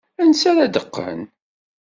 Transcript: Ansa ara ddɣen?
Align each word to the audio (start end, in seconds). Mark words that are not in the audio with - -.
Ansa 0.21 0.47
ara 0.51 0.67
ddɣen? 0.67 1.21